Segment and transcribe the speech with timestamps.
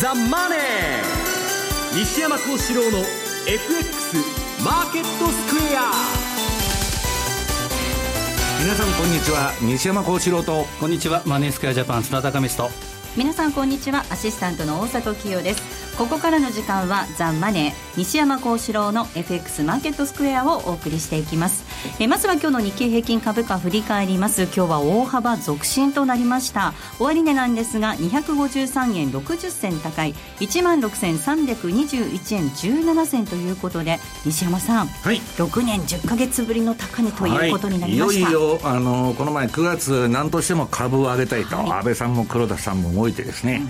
[0.00, 0.58] ザ・マネー」
[1.94, 3.04] 西山幸四郎の
[3.46, 4.16] FX
[4.64, 5.92] マーケットスクエア。
[8.62, 9.52] 皆さんこんにちは。
[9.60, 10.66] 西山幸四郎と。
[10.80, 11.20] こんにちは。
[11.26, 12.70] マネースクエアジャパン砂高光と。
[13.14, 14.06] 皆さんこんにちは。
[14.08, 15.62] アシスタントの大里清です。
[15.98, 17.98] ここからの時間はザ・マネー。
[17.98, 21.64] 西山幸四郎の FX マーケットスクエアをお送りしていきます
[21.98, 24.42] えまずは今日の日経平均株価振り返ります。
[24.42, 26.74] 今日は大幅続伸となりました。
[26.98, 30.14] 終値なんですが253円60銭高い。
[30.40, 43.62] 1万6321円17銭ということで西山さん、はい、6年10か月ぶりの高値ということになりました、はい、いよいよあのこの前9月何としても株を上げたいと、はい、安倍さんも黒田さんも動いてですね、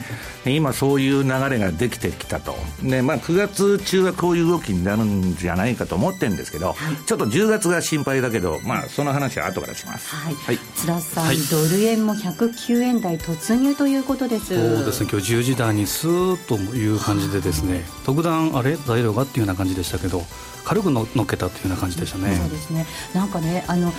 [0.46, 10.34] うん、今そういう流れができてきたと、でまあ、9月中はこういう動きになるんじゃないかと思ってるんですけど、はい、ちょっと10月が心配だけど、まあ、その話は後からします、はい。
[10.34, 14.46] はい、津田さん、はい、ドル円も109円台突入ということです。
[14.46, 20.24] そうですね、今日10時台にスーッという感じで、ですね特段、あれ、材料がっていうような感じでしたけど、
[20.64, 22.36] 軽くのっけたというような感じでしたね。
[22.36, 22.86] そうですね。
[23.14, 23.92] なんかねあの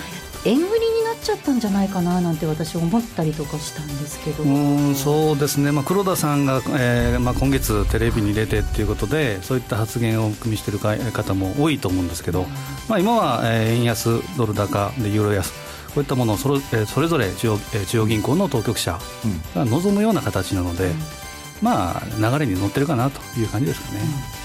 [0.44, 0.68] 円売りに
[1.04, 4.42] なっちゃったんじゃないかななんて私思ったりとかしたんですけど。
[4.42, 12.46] うんそうですね、まあ、黒田さんが、えーまあ、今月テレビに出てっていうことでそういった発言を組みしている方も多いと思うんですけど、
[12.88, 15.52] まあ、今は、えー、円安ドル高でユーロ安
[15.94, 18.98] こういったものをそれ,、えそれぞれ中央,、え中央銀行の当局者
[19.54, 20.94] が望むような形なので、うん、
[21.60, 24.00] まあ流れに乗ってるかなという感じですかね。
[24.36, 24.41] うん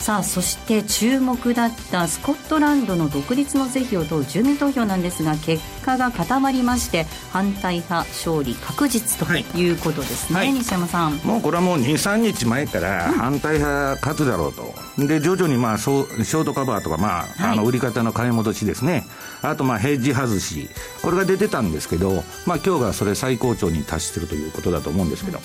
[0.00, 9.70] さあそして注目だったスコットランドの独立の是非を問う住民投票なんですが結果が固まりまして反対派勝利確実とい。
[9.70, 11.16] うことですね、はい、西山さん。
[11.18, 19.04] もうこれはもう23日前から反対派勝つだろうと、うん、で徐々にまあショートカバーとか、まあ、あの売り方の買い戻しですね、
[19.42, 20.70] あとまあヘッジ外し。
[21.02, 25.40] これが出てたんですけど、まあ、今日がそれ最高潮に達してるということだと思うんですけど、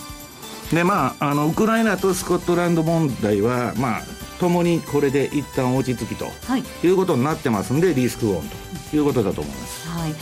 [0.73, 4.01] でまあ、あのウクライナとスコットランド問題は、まあ、
[4.39, 8.49] ともにこれで一旦落ち着きと、はい、いうことになってますんでリスクオン
[8.91, 9.87] ということだと思います。
[9.87, 10.13] はい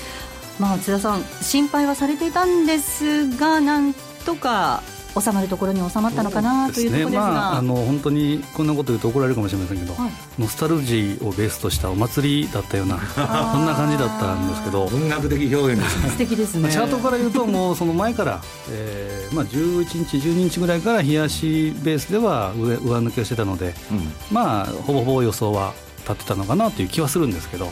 [0.60, 3.94] まあ、津田さん心配はされていたんですがなん
[4.26, 4.84] とか
[5.20, 13.22] 収まるところに収まったのかなというところですが、まあ、あの本当にこんなこと言うと怒られるかもしれませんけど、はい、ノスタルジーをベースとしたお祭りだったようなそ
[13.58, 14.88] んな感じだったんですけど。
[14.88, 16.10] 文学的表現ですね。
[16.10, 16.70] 素敵ですね。
[16.72, 27.70] チャートから言うともうその前から、えーまあ、11日12日ぐらいから冷やしベースでは上上抜けをしてたので、うん、まあほぼほぼ予想は立ってたのかなという気はするんですけど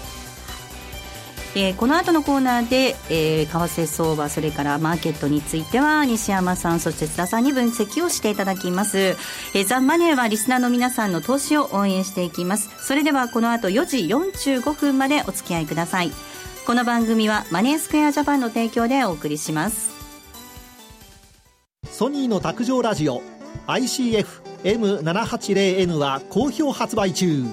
[1.54, 12.70] えー、この後のコーナーで、えー、為替相場それからマーケットについては西山さんそして津田さんに分析をしていただきます、えー、ザ・マネーはリスナーの皆さんの投資を応援していきます。
[12.86, 16.12] それではこの後4時45分までお付き合いください。
[16.66, 19.92] この番組はマネースクエアジャパンの提供でお送りします。
[21.90, 23.22] ソニーの卓上ラジオ
[23.68, 27.44] ICF-M780N は好評発売中。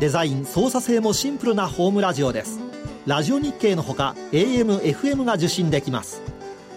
[0.00, 2.67] デザイン操作性もシンプルなホームラジオです。
[3.08, 6.20] ラジオ日経のほか AM、FM が受信できます。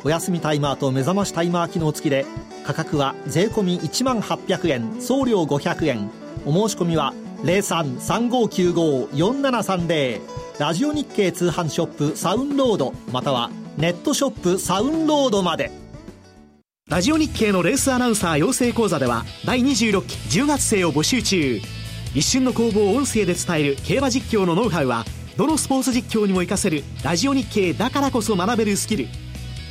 [0.05, 2.25] お休みタイマーと目覚ましタイマー機能付きで
[2.63, 6.09] 価格は税込1万800円送料500円。
[6.45, 10.21] お申し込みは0335954730
[10.57, 15.69] ラジオ日経通販ショップサウンロードまたはネットショップサウンロードまで。
[16.89, 21.59] ラジオ日経のレースアナウンサー養成講座では第26期10月生を募集中。
[22.15, 25.03] 一瞬の攻防を音声で伝える競馬実況のノウハウは
[25.37, 29.07] どのスポーツ実況にも活かせるラジオ日経だからこそ学べるスキル。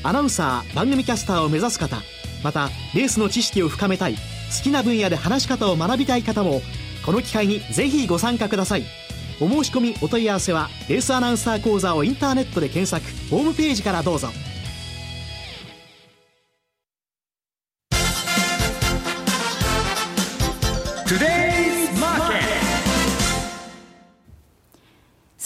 [0.02, 1.98] アナウンサー番組キャスターを目指す方。
[2.42, 4.14] またレースの知識を深めたい。
[4.14, 4.20] 好
[4.62, 6.62] きな分野で話し方を学びたい方も
[7.04, 8.84] この機会にぜひご参加ください。
[9.40, 13.04] お申し込みお問い合わせはレースアナウンサー講座をインターネットで検索。
[13.30, 14.28] ホームページからどうぞ。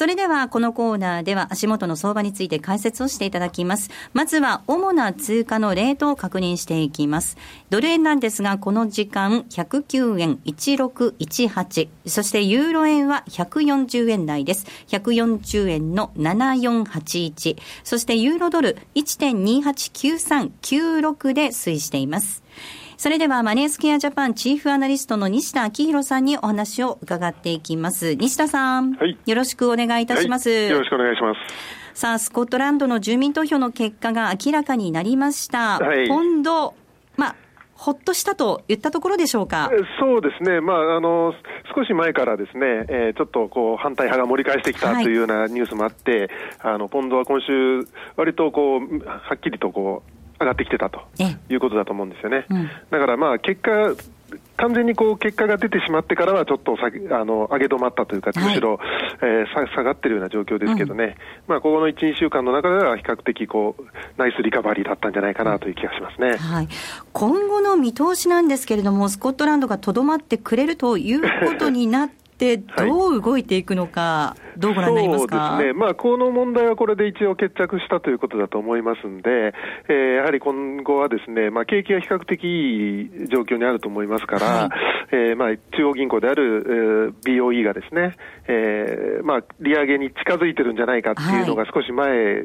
[0.05, 3.89] それではこのコーナーでは足元の相場について解説をしていただきます。
[4.13, 7.39] まずは主な通貨のレートを確認していきます。
[7.71, 14.67] ドル円なんですがこの時間109円1618そしてユーロ円は140円台です。
[14.89, 22.44] 140円の7481そしてユーロドル1.289396で推移しています。
[22.97, 28.15] それではマネースケアジャパンチーフアナリストの西田明宏さんにお話を伺っていきます。
[28.15, 32.01] 西田さん、はい、よろしくお願いいたします、はい、よろしくお願いします。
[32.01, 35.79] さあ、スコットランドの住民投票の結果が明らかになりました。
[35.79, 36.75] はい、ポンド、
[37.17, 37.37] まあ、
[37.75, 39.71] ほっとしたといったところでしょうか？
[39.99, 41.35] そうですね、まあ、あの
[41.75, 46.31] 少し前からですね、えー、ちょっとこう反対派が盛り返してきたというようなニュースもあって、
[46.61, 47.87] はい、あのポンドは今週、
[48.17, 50.11] 割とこうはっきりとこう
[50.45, 52.47] 上がってきてたとえいうことだと思うんですよね。
[52.49, 52.71] うん。
[52.91, 53.71] だからまあ結果
[54.57, 58.49] 完全にこう結果が出てしまってからは、ちょっと下げあの上げ止まったというか、はい。
[58.49, 58.79] むしろ、
[59.21, 63.83] えーさ下がってるような状況ですけどね、まあ、ここの1、2週間の中では、比較的こう、
[64.17, 66.37] ナイスリカバリーだったんじゃないかなという気がしますね。
[66.37, 66.69] はい、
[67.13, 72.24] 今後の見通しなんですけれども、スコットランドがとどまってくれるということになって、
[72.69, 72.89] はい。
[72.89, 75.51] どう動いていくのか、どうご覧になりますか？
[75.57, 79.55] そうですね、まあ、この問題はこれで一応決着したということだと思いますんで、
[79.89, 84.69] えーやはり今後はですね、まあ、景気が比較的いい状況にあると思いますから、はい。
[85.13, 88.17] えーまあ、中央銀行である、えー BOE がですね、
[88.49, 92.45] えーまあ、利上げに近づいてるんじゃないかっていうのが少し前、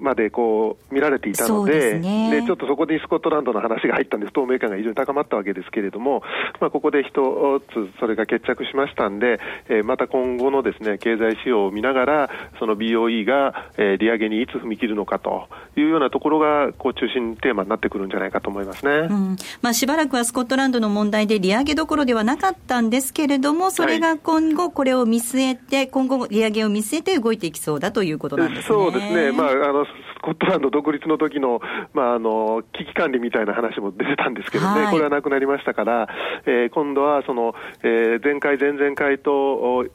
[0.00, 2.40] までこう見られていたのでね。
[2.40, 6.22] でちょっとそこにスコットランドの話が入ったんで、不透明感が非常に高まったわけですけれども、
[6.60, 18.92] まあ、ここで一つそれが決着しましたんで、えーまた今後のですね経済指標を見ながら、その BOE が、えー利上げにいつ踏み切るのかというようなところがこう中心テーマになってくるんじゃないかと思いますね。
[18.92, 19.36] うん。
[19.62, 28.62] まあ、しばらくはスコットランドの問題で利上げどころではなかったんですけれども、それが今後、これを見据えて、今後、利上げを見据えて動いていきそうだということなんですね。
[28.68, 29.85] そうですね、まあ、あの
[30.16, 31.60] スコットランド独立の時の、
[31.92, 34.90] まあ、あの危機管理みたいな話も出てたんですけどね、はい。
[34.90, 36.08] これはなくなりましたから、
[36.46, 39.86] えー今度はその、えー前回、前々回と、お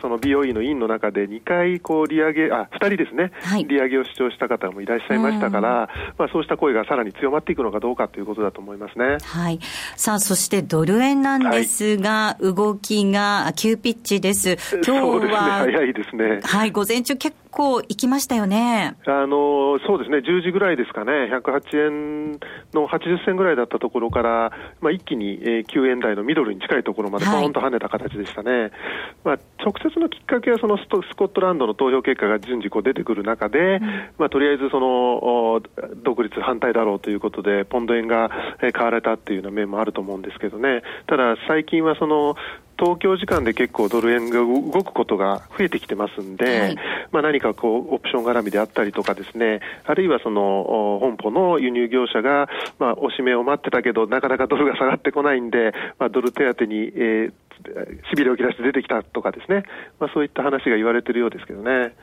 [0.00, 5.88] その BOE の委員の中で2回こう利上げ、あ2人ですね、はい利上げを主張した方もいらっしゃいましたから、
[6.18, 9.18] まあ、そうした声がさらに強まっていくのかどうかということだと思いますね。
[9.22, 9.60] はい。
[9.96, 14.56] さあ、そしてドル円なんですが、動きが急ピッチです。
[14.86, 16.40] 今日は、早いですね。
[16.42, 18.96] はい、午前中結構行きましたよね。
[19.06, 22.32] あのそうですね、10時ぐらいですかね、108円
[22.72, 28.70] の80銭ぐらいだったところから、まあ、一気に、えー9円台のミドルに近いところまでポはいーンと跳ねた形でしたね、
[29.24, 29.38] まあ、
[29.70, 30.86] 直接のきっかけはそのス
[31.16, 33.80] コットランドの投票結果が順次こう出てくる中で、
[34.18, 35.62] まあ、とりあえずそのお
[36.02, 38.30] 独立反対だろうということで、ポンド円が
[38.62, 42.34] えー買われたっていうような面もあると思うんですけどね、ただ最近はその
[42.78, 46.76] 東京時間で結構ドル円が動くことが増えてきてますんで、はい。
[47.12, 57.32] まあ、何かこうオプション絡みであったりとかですね、あるいはそのお本舗の輸入業者が、まあ、おしめを待ってたけど、なかなかドルが下がってこないんで、まあ、ドル手当に、えー
[58.10, 59.64] しびれを切らして出てきたとかですね、
[59.98, 61.94] まあ、そういった話が言われているようですけどね。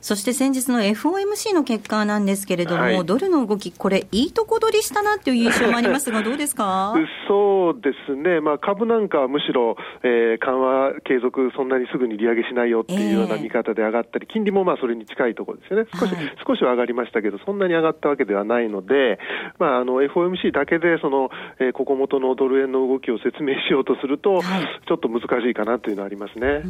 [0.00, 3.04] そして先日の FOMC の結果なんですけれども、はい。
[3.04, 6.94] ドルの動き、これ、いいとこ取りしたなっていう印象もありますが、 どうですか？
[7.28, 16.32] そうですね、まあ、株なんかはむしろ、えー緩和継続、そんなにすぐに利上げしないよっていうような見方で上がったり、金利もまあそれに近いところですよね、少し,、はい。
[16.46, 19.18] 少しは上がりましたけど、そんなに上がったわけではないので、
[19.58, 24.42] まあ、あの FOMC だけでその、えーここ元のドル円の動きを説明しようとすると、はい。
[24.86, 26.62] ちょっと難しいかなというのはありますね。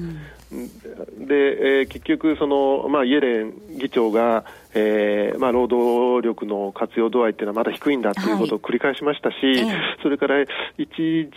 [0.51, 4.45] で、えー結局その、まあ、イエレン議長が、
[4.75, 9.73] えーまあ、労働力の活用度合いっていうのはまだ低いんだということを繰り返しましたし、ええ。
[10.03, 10.43] それから
[10.77, 10.89] 一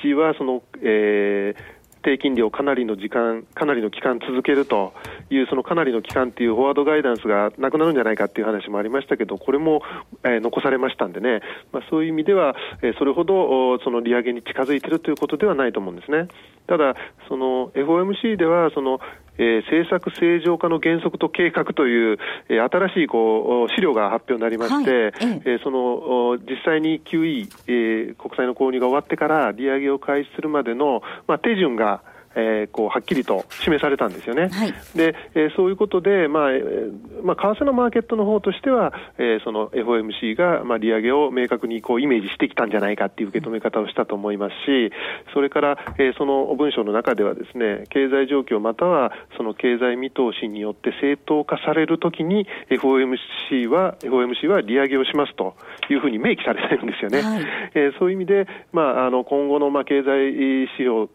[0.02, 4.94] 時はその、えー低金利をかなりの時間、かなりの期間続けると
[5.30, 9.82] いう、そのかなりの期間っていうフォワードガイダンスがなくなるんじゃないかっていう話もありましたけど、これも、
[10.24, 11.42] えー残されましたんでね、
[11.72, 16.28] まあ、そういう意味では、えーそれほどおその利上げに近づいているということではないと思うんですね。
[16.68, 16.96] ただ、
[17.28, 19.00] その FOMC では、その、
[19.38, 22.20] えー政策正常化の原則と計画という、
[22.50, 31.93] えー新しいこうお資料が発表になりまして、はいえそのお実際に QE、えー国債の購入が終わってから利上げを開始するまでの、まあ、手順が、
[32.36, 34.50] えーこうはっきりと示されたんですよね。
[34.50, 36.92] はいで、えーそういうことで、まあえー
[37.24, 44.92] まあ、為替のマーケットの方としては、えーその FOMC が、まあ、利上げを明確にこうイメージしてきたんじゃないかっていう受け止め方をしたと思いますし、
[45.34, 55.56] それから、えーその文章の中ではですね、経済状況またはその経済見通しによって正当化されるときに FOMC は FOMC は利上げをしますと
[55.90, 57.22] いうふうに明記されてるんですよね。
[57.22, 57.44] はい
[57.76, 61.08] えーそういう意味で、まあ、あの今後のまあ経済指標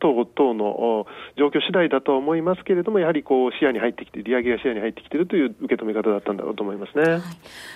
[0.00, 7.20] 等々のお状況次第だとは思いますけれども、やはりこう視野に入ってきて、利上げが視野に入ってきているという受け止め方だったんだろうと思いますね。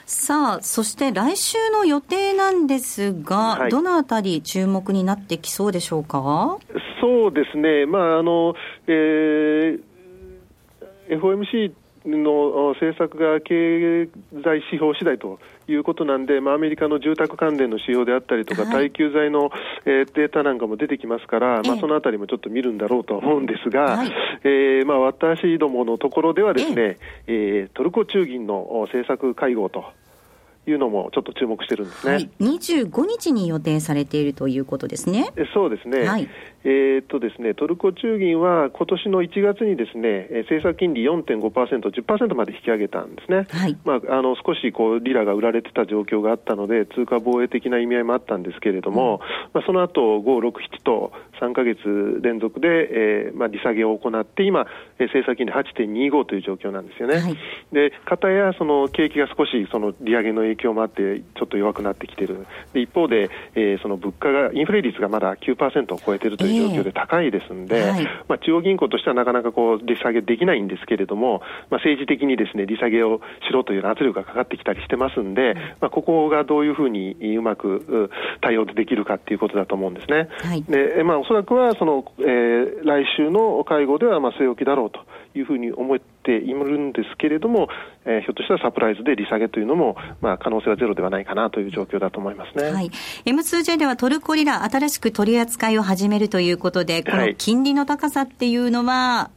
[0.06, 3.70] さあ、そして来週の予定なんですが、はい。
[3.70, 6.58] どのあたり注目になってきそうでしょうか？
[7.00, 8.54] そうですね、まああの
[8.86, 9.80] えー
[11.08, 11.72] FOMC
[12.16, 15.38] のお政策が経済指標次第と
[15.68, 18.72] いうことなんで、まあ、アメリカの住宅関連の指標であったりとか、はい。
[18.72, 19.50] 耐久財の、
[19.84, 24.12] えーデータなんかも出てきますから、まあ、ええそのあたりもちょっと見るんだろうとは思うんですが、はい。
[24.44, 29.84] えーまあ、私どものところではですね、えートルコ中銀のお政策会合と
[30.70, 32.12] いうのもちょっと注目してるんですね。
[32.12, 35.30] はい、25日に予定されているということですね。
[35.54, 36.06] そうですね。
[36.06, 36.28] はい、
[36.64, 43.46] えー、っとですね、トルコ中銀は今年の1月にですね、政策金利4.5%、10%まで引き上げたんですね。
[43.50, 49.20] はい、まあ、あの、少しこう、リラが売られてた状況があったので、通貨防衛的な意味合いもあったんですけれども、うん、
[49.54, 54.66] まあ、その後、5、6、7と3か月連続で、えー、まあ、利下げを行って、今、
[54.98, 57.18] 政策金利8.25という状況なんですよね。
[57.18, 57.36] はい、
[57.72, 62.46] で、片やその景気が少しその利上げの影響もあって、ちょっと弱くなってきてる。
[62.72, 78.10] で、一方で、えー、その物価が、インフレ率がまだ9%を超えているという状況で高いですんで、えーはい、まあ、中央銀行としてはなかなかこう、利下げできないんですけれども、まあ、政治的にですね、利下げをしろという圧力がかかってきたりしてますんで、まあ、ここがどういうふうにうまく
[78.40, 80.28] 対応できるかっていうことだと思うんですね。
[80.42, 85.00] はい、で、まあ、おそらくは、その、えー、来週の会合では、まあ、据え置きだろうと
[85.38, 87.68] いうふうに思っているんですけれども、
[88.04, 92.70] えー、ひょっとしたらサプライズで利下げというのも、まあ、可能性はゼロではないかなという状況だと思いますね。
[92.70, 92.90] はい。
[93.24, 99.30] M2J ではトルコリラ、新しく取り扱いを始めるということで、この金利の高さっていうのは、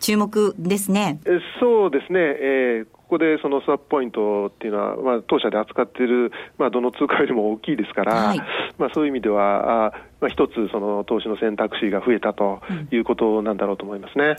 [0.00, 1.20] 注目ですね。
[1.26, 2.20] えそうですね。
[2.20, 8.38] えーここでそのスワップポイントっていうのは、まあ、当社で扱っている、まあ、どの通貨よりも大きいですから、はい、
[8.76, 12.60] まあ、そういう意味では、あまあ、一つ、その投資の選択肢が増えたと
[12.92, 14.24] いうことなんだろうと思いますね。
[14.24, 14.38] うん、はい、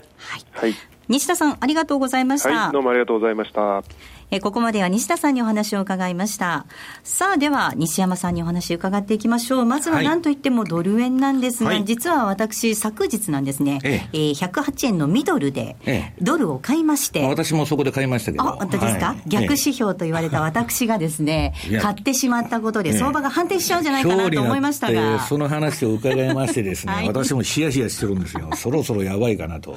[0.54, 0.74] はい、
[1.08, 2.50] 西田さん、ありがとうございました。
[2.50, 3.82] はい、どうもありがとうございました。
[4.30, 6.66] えここまでは西田さんにお話を伺いました。
[7.02, 9.64] さあ、では、西山さんにお話を伺っていきましょう。
[9.64, 15.76] まずは何といってもドル円なんですが、はい、実は私、昨日なんですね、ええー、108円のミドルで、
[16.20, 18.44] ドルを買いまして、私もそこで買いましたけど。
[18.44, 25.20] あ、本当ですか、はい、逆指標と言われた私がですね、買ってしまったことで、相場が反転しちゃうんじゃないかなと思いましたが。
[25.26, 28.48] その話を伺いましてですね、 はい、私もヒヤヒヤしてるんですよ。
[28.54, 29.74] そろそろやばいかなと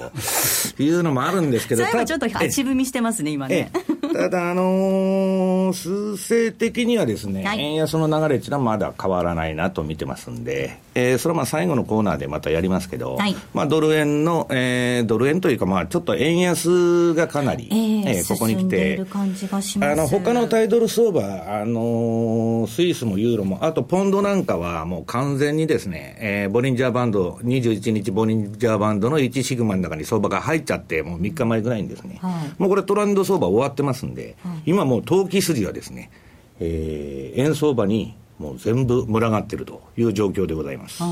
[0.77, 1.83] いうのもあるんですけど。
[1.87, 3.71] それはちょっと足踏みしてますね、今ね。
[4.13, 36.11] ただ、あのー、数勢的にはですね、はい、円安の流れっていうのはまだ変わらないなと見てますんで、えー、それはまあ最後のコーナーでまたやりますけど、はい、まあドル円の、えー、ドル円というか、まあちょっと円安がかなり、えー、えー、ここに来て、あの他のタイドル相場、あのー、スイスもユーロも、あとポンドなんかはもう完全にですね、えー、ボリンジャーバンド、21日ボリンジャーバンドの1シグマの中に相場が入っちゃって、もう3日前ぐらいにですね、はい、もうこれトランド相場終わってますんで、はい、今もう投機筋はですね、
[36.59, 41.03] えー、円相場にもう全部群がっているという状況でございます。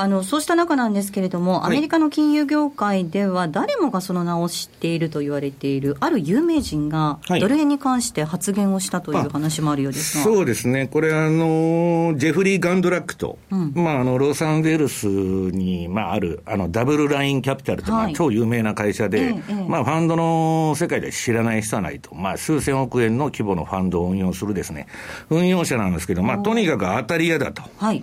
[0.00, 24.86] あのそうした中なんですけれども、アメリカの金融業界では、誰もがその名を知っていると言われている、ある有名人が、ドル円に関して発言をしたという話もあるようですが、そうですね、これあの、ジェフリー・ガンドラックと、うん、まあ、あのロサンゼルスに、まあ、あるあのダブルラインキャピタルという、はい、超有名な会社で、ええ、まあ、ファンドの世界で知らない人はないと、まあ、数千億円の規模のファンドを運用するですね、
[25.28, 27.62] 運用者なんですけど、まあ、とにかく当たり屋だと。
[27.76, 28.02] はい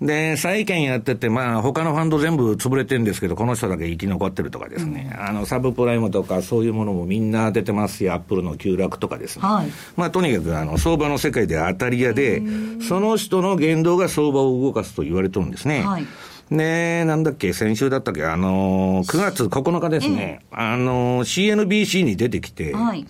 [0.00, 9.42] で、債券やってて、まあ、他のファンド全部潰れてるんですけど、この人だけ生き残ってるとかですね、うん、あの、サブプライムとかそういうものもみんな出てますし、アップルの急落とかですね。
[9.42, 12.42] はい、まあ、とにかく、あの、相場の世界で当たり屋で、
[12.86, 15.82] その人の言動が相場を動かすと言われてるんですね。
[15.82, 16.06] はい。
[16.50, 23.06] で、なんだっけ、先週だったっけ、あのー、9月9日ですね、えー、あのー、CNBC に出てきて、はい、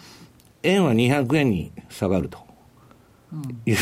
[0.62, 2.45] 円は200円に下がると。
[3.66, 3.72] い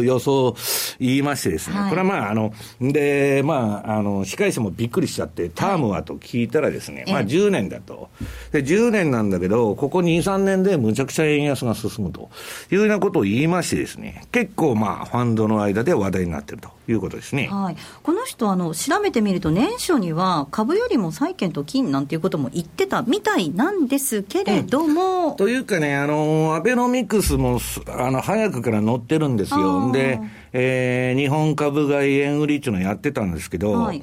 [0.00, 0.54] う予想
[0.98, 8.10] 言いましてですね、はい、これはまあ、あの、で、まあ、あの、司会者もびっくりしちゃって、タームはと聞いたらですね、はい、まあ10年だと。
[8.52, 12.30] で、10年なんだけど、ここ2、3年でむちゃくちゃ円安が進むと
[12.70, 17.48] いうようなことを言いましてですね、結構まあ、ファンドの間で話題になってるということですね。
[17.50, 17.76] はい。
[18.02, 25.30] この人、あの、調べてみると、年初には株よりも債券と金なんていうことも言ってたみたいなんですけれども。
[25.30, 29.90] うん、というかね、あの、アベノミクスも、あの、早くから乗ってるんですよ。
[29.92, 30.20] で、
[30.52, 34.02] えー、日本株買い円売りっていうのをやってたんですけど、はい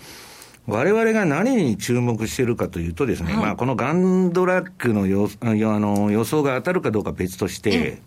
[0.68, 8.04] 我々が何に注目しているかというとですね、はい、まあこのガンドラックの予あの予想が当たるかどうか別として、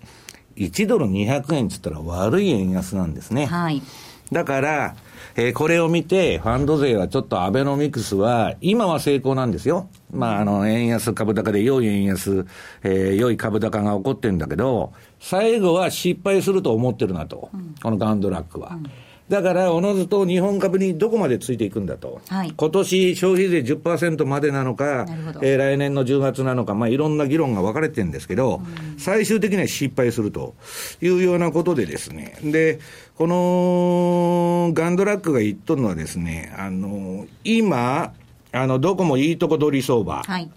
[0.57, 3.47] 1ドル200円って言ったら悪い円安なんですね。
[3.47, 3.83] はい、
[4.31, 4.95] だから、
[5.35, 9.88] えー、これを見て、ファンド税はちょっとアベノミクスは、今は成功なんですよ。
[10.12, 12.47] まあ、あの、円安株高で良い円安、
[12.83, 17.49] えー、良い株高が起こってるんだけど、最後は失敗すると思ってるなと。
[17.55, 18.71] うん、このガンドラックは。
[18.73, 18.91] うん。
[19.29, 25.07] だから、おのずと日本株にどこまでついていくんだと、はい、今年消費税10%までなのか、
[25.41, 30.57] えー、来年の10月なのか、まあ、いろんな議論が分かれてるんですけど、うん、最終的には失敗すると
[31.00, 32.81] いうようなことでですね、で、
[33.14, 38.12] このガンドラックが言っとるのはですね、あの、今、
[38.50, 40.25] あの、どこもいいとこ取り相場。
[40.25, 40.50] はい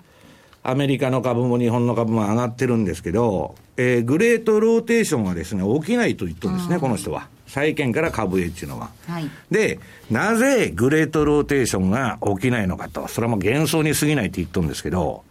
[0.68, 7.28] アメリカの株も日本の株も上がってるんですけど、えー、グレートローテーションはですね、起きないと言ってるんですね、この人は。
[7.46, 8.90] 債券から株へっていうのは。
[9.08, 9.80] はい、で、
[10.10, 15.24] なぜグレートローテーションが起きないのかと、それはもう幻想に過ぎないって言ってるんですけど、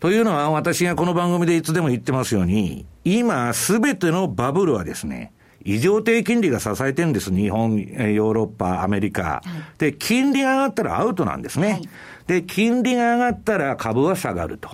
[0.00, 5.32] というのは私がこの番組でいつでも言ってますように、今すべてのバブルはですね、
[5.64, 7.34] 異常低金利が支えてるんです。
[7.34, 9.22] 日本、ヨーロッパ、アメリカ。
[9.22, 9.42] は
[9.76, 11.72] い、で、金利が上がったらアウトなんですね。
[11.72, 11.88] はい
[12.26, 14.70] で、金利が上がったら株は下がると。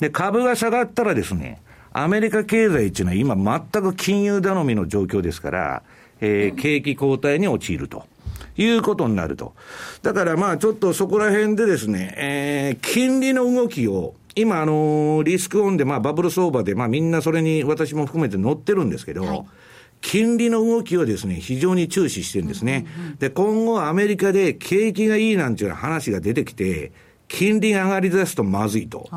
[0.00, 1.60] で、株が下がったらですね、
[1.92, 5.82] アメリカ経済っていうのは今全く金融頼みの状況ですから、
[6.20, 8.04] えー、景気後退に陥ると。
[8.56, 9.54] いうことになると。
[10.02, 19.46] だからまあちょっとそこら辺でですね、えー、金利の動きを、今あのー、リスクオンでまあバブル相場でまあみんなそれに私も含めて乗ってるんですけど、はい
[20.00, 22.86] 金利の動きをですね、非常に注視してるんですね。
[23.18, 26.92] で、今後アメリカで景気がいいなんていう話が出てきて、
[27.28, 29.08] 金利が上がり出すとまずいと。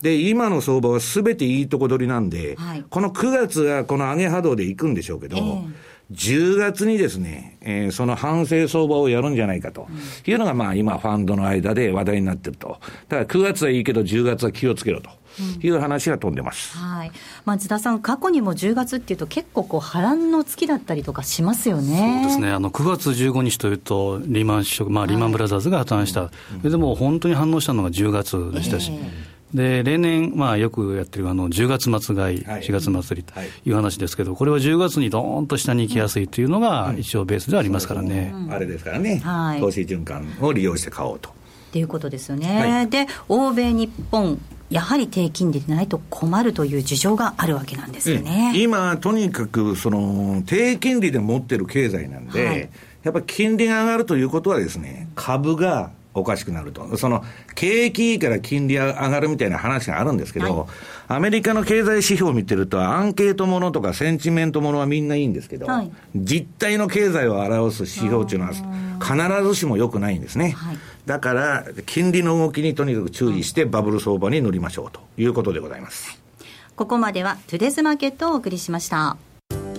[0.00, 5.72] で、今の相場はすべていいとこ取りなんで、はい、この9月はこの上げ波動でいくんでしょうけど、えー
[6.12, 9.86] 10月にですね、えー、その反省相場をやるんじゃないかと。
[10.26, 12.80] いうのが、まあ今、ファンドの間で話題になってると。
[13.08, 15.10] だから9月はいいけど、10月は気をつけろと。
[15.62, 17.12] いう話が飛んでます、うん、はい。
[17.44, 22.22] まあ、津田さん、過去にも10月っていうと、結構こう波乱の月だったりとかしますよね。
[22.24, 26.30] そうですね、あの9月15日というと、リーマンショック、まあ、リーマンブラザーズが破綻した、は
[26.64, 28.90] い、でも本当に反応したのが10月でしたし。
[28.92, 33.34] えーで例年、まあ、よくやってるあの10月末買い、4月末りと
[33.66, 33.72] い。
[33.72, 41.30] う話ですけど、これは10月にどーんと下に行きやすいというのが、一応ベースでありますからね、あれですからね、はい、投資循環を利用して買おうと。
[41.72, 44.40] ということですよね、はい、で欧米、日本、
[44.70, 52.70] やはり低金利でないと困るという事情があるわけなんですよね、今、とにかくその低金利で持ってる経済なんで、はい、
[53.02, 56.96] やっぱり金利が上がるということはですね、株がおかしくなると。
[56.96, 57.24] その、
[57.54, 60.68] 景気いいから金利上がるみたいな話があるんですけど、はい、
[61.08, 68.52] アメリカの経済指標を見てると、アンケートものとかセンチメントものはみんないいんですけど、はい、実態の経済を表す指標っていうのは、
[69.00, 70.50] 必ずしも良くないんですね。
[70.50, 76.20] はい、だから、金利の動きにとにかく注意して、バブル相場に乗りましょうということでございます。
[76.76, 79.16] ここまでは、トゥデスマーケットをお送りしました。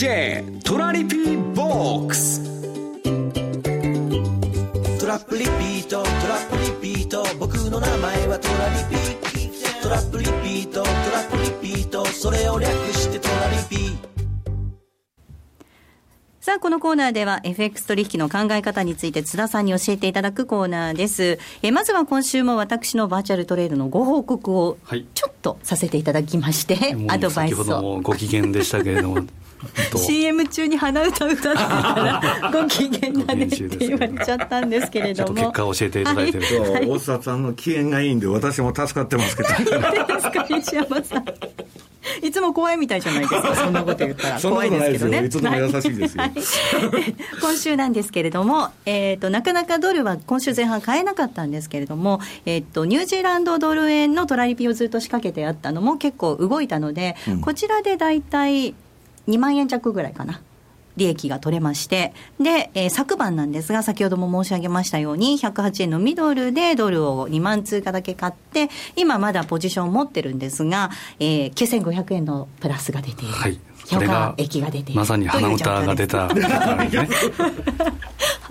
[0.00, 2.40] M2J トラリピーボックス
[4.98, 11.36] トラップリピートトラップリピート僕の名前はトラリピトラップリピートトラップ
[11.66, 13.98] リピートそれを略してトラリピ
[16.40, 21.38] さあ、このコーナーでは FX 取引の考え方について津田さんに教えていただくコーナーです。
[21.60, 24.78] えまずは今週も私のバーチャルトレードのご報告を
[25.14, 27.56] ちょっとさせていただきまして、はい、アドバイスを。
[27.56, 29.26] 先ほどもご機嫌でしたけれども。
[29.96, 35.34] CM 中に鼻歌歌ってたら ご機嫌だねって言われちゃったんですけれども。
[35.34, 39.48] 結果を教えていただいてる、はい、大沢さんの機嫌がいいんで私も助かってますけど。
[40.72, 41.24] 山さん。
[42.22, 44.40] いつも怖いみたいじゃないですか、そんなこと言ったら。
[44.42, 45.24] 怖いですけどね。
[45.26, 46.24] いつも優しいですよ。
[47.40, 58.74] 今週なんですけれども、えっ、ー、と、なかなかドルは今週前半買えなかったんですけれども、えっ、ー、と、ニュージーランドドル円のトラリピをずっと仕掛けてあったのも結構動いたので、うん、こちらで大体、
[59.30, 60.42] 2万円弱ぐらいかな。
[60.96, 73.32] 利益が取れまして、で、えー、昨晩なんですが、先ほども申し上げましたように、108円のミドルでドルを2万通貨だけ買って、今まだポジションを持ってるんですが、えー、9500円のプラスが出ている。
[73.32, 73.58] はい。
[73.86, 75.00] 評価益が出ている。
[75.00, 76.28] まさに鼻歌が出た。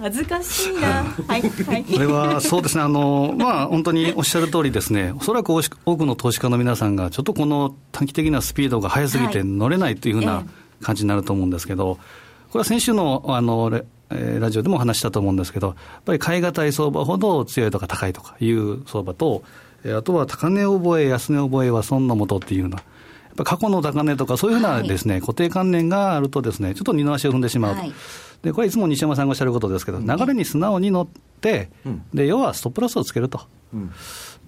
[0.01, 5.61] 恥ずかしいな、はい、はい、これはそうですね、あのまあ、本当におっしゃる通りですね、おそらく多
[5.97, 10.45] くの投資家の皆さんが、ちょっとこの短期的なスピードが速すぎて乗れないというふうな
[10.81, 11.95] 感じになると思うんですけど、
[12.49, 19.43] これは先週のあのえー、ラジオでも話したと思うんですけど、やっぱり買い難い相場ほど強いとか高いとかいう相場と、
[19.83, 22.83] えー、あとは高値覚え、安値覚えは損のもとっていうような、や
[23.33, 27.81] っぱ過去の高値とか、そういうふうなですね、はい、固定観念があるとですね、ちょっと二の足を踏んでしまうと。
[27.81, 27.93] はい、
[28.41, 31.07] で、これいつも西山さんがおっしゃることですけど、流れに素直に乗っ
[31.39, 33.41] て、うん、で、要はストップロスをつけると。
[33.73, 33.91] うん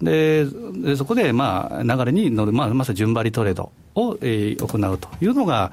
[0.01, 0.47] で
[0.95, 5.71] そこで、まあ、流れに乗る、まあ、まさに順張りトレードを、えー、行うというのが、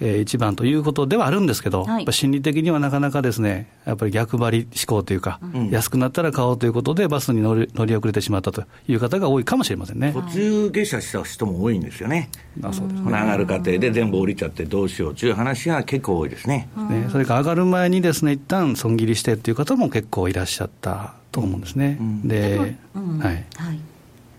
[0.00, 10.12] えー、一番ということではあるんですけど、はい、心理的にはなかなかですね、やっぱり逆張り思考というか、うん、安くなったら買おうということで、バスに乗り乗り遅れてしまったという方が多いかもしれませんね。
[10.12, 12.30] 途中下車した人も多いんですよね、
[12.62, 13.10] あそうですね。
[13.10, 16.68] 上がる過程で全部降りちゃってどうしようという話が結構多いですね。
[16.90, 21.98] ねそれから上がる前にですね、一旦損切りしてっていう方も結構いらっしゃったと思うんですね。
[22.00, 22.76] うん、で、はい、
[23.24, 23.44] はい。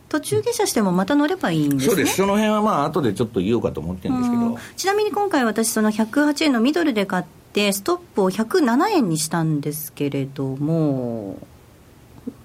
[0.10, 1.86] 途中下車してもまた乗ればいいんですね。
[1.86, 2.18] そうです。
[2.18, 4.58] その辺はまあ後でちょっと言おうかと思ってるんですけど。
[4.76, 11.38] ちなみに今回私その108円のミドルで買ってストップを107円にしたんですけれども。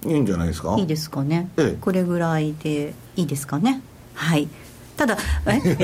[0.05, 0.75] いいんじゃないですか？
[0.79, 3.81] いいですかね、ええ、これぐらいでいいですかね？
[4.13, 4.47] はい
[4.95, 5.59] ただ、え？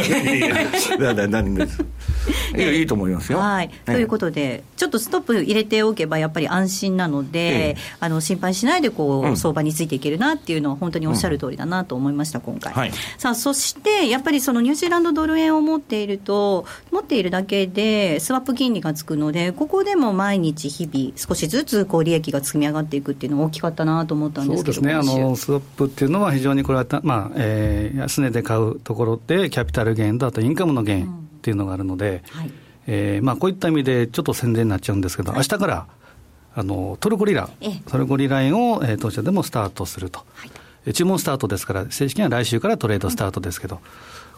[2.55, 3.39] いやいいと思いますよ。
[3.39, 12.73] はい、ということで、ちょっとストップ入れておけば、やっぱり安心なので、あの心配しないでこう、相場についていけるなっていうのは、本当におっしゃる通りだなと思いました、今回。
[12.73, 31.09] はい、さあそしてやっぱりそのニュージーランドドル円を持っていると、持っているだけで、スワップ金利がつくので、ここでも毎日、日々、少しずつこう利益が積み上がっていくっていうのは大きかったなと思ったんですけどそうですね、あのスワップっていうのは、非常にこれは、まあえー、安値で買うところで、キャピタルゲインと、あとインカムのゲインっ
[31.41, 32.39] ていうのがあるので、うん。
[32.39, 32.51] はい。
[32.87, 35.87] えーまあ、こういった意味でちょっと宣伝になっちゃうんですけど、はい、明日から
[36.55, 37.49] あのトルコリラ、
[37.87, 40.47] トルコリラ円を、えー、当社でもスタートすると、は
[40.85, 43.81] い、注文スタートですから、正式には来週からトレードスタートですけど、うん、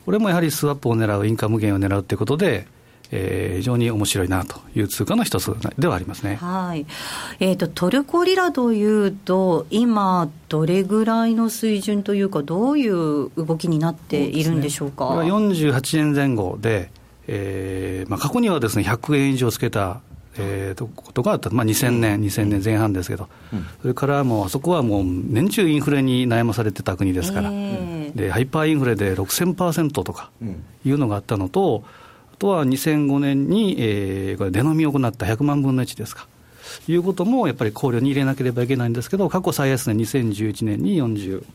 [0.05, 2.67] これもやはりスワップを狙う、インカムゲインを狙うということで、
[3.11, 6.85] えー、非常に面白いなという通貨の一つではありますね、はい。
[7.39, 15.07] えーと、トルコリラというと、今、どれぐらいの水準というか、どういう動きになっているんでしょうか？
[15.09, 16.89] うね、48円前後で
[17.27, 20.01] えーまあ、過去にはですね100円以上つけた、
[20.37, 30.31] えー、ことがあった、まあ、2000年、2000年前半ですけど、うん、それからもう、あそこはもう年中インフレに悩まされてた国ですから、えー、でハイパーインフレで6000%とか
[30.83, 32.02] いうのがあったのと、あ
[32.43, 36.27] とは2005年に、えー、これ、出飲みを行った100万分の1ですか。
[36.87, 41.45] いうこともやっぱり考慮に入れなければいけないんですけど、過去最安値、2011年に40、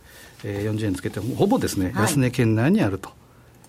[0.45, 3.11] えー、40円つけて、ほぼですね、安値圏内にあると。